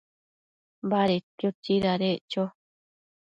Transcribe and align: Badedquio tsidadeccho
Badedquio 0.89 1.49
tsidadeccho 1.61 2.43